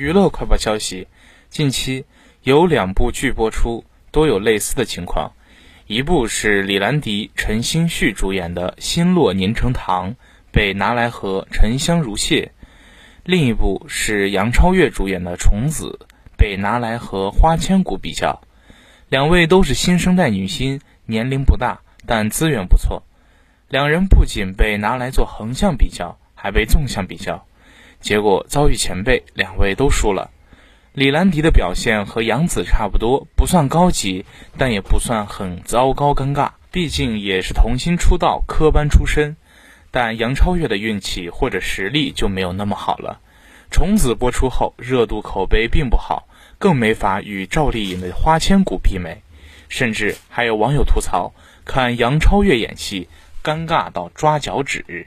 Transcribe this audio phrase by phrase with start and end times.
[0.00, 1.08] 娱乐快报消息：
[1.50, 2.06] 近期
[2.42, 5.32] 有两部剧播出，都有类似的情况。
[5.86, 10.12] 一部是李兰迪、陈星旭主演的《心落凝成糖》，
[10.50, 12.50] 被拿来和《沉香如屑》；
[13.24, 15.98] 另一部是杨超越主演的《虫子》，
[16.34, 18.40] 被拿来和《花千骨》比较。
[19.10, 23.02] 两位都是新生代女星，年龄不大，但资源不错。
[23.68, 27.44] 两人不仅被拿来做横向比较，还被纵向比较。
[28.00, 30.30] 结果遭遇前辈，两位都输了。
[30.92, 34.24] 李兰迪的表现和杨紫差不多，不算高级，
[34.58, 36.50] 但也不算很糟糕尴尬。
[36.72, 39.36] 毕竟也是童星出道，科班出身。
[39.92, 43.20] 但杨超越的运气或者实力就没有那么好了。
[43.70, 46.28] 虫子播出后，热度口碑并不好，
[46.58, 49.22] 更没法与赵丽颖的《花千骨》媲美。
[49.68, 51.32] 甚至还有网友吐槽，
[51.64, 53.08] 看杨超越演戏，
[53.42, 55.06] 尴尬到抓脚趾。